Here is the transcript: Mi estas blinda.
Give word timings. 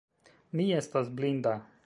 Mi 0.61 0.65
estas 0.79 1.13
blinda. 1.21 1.57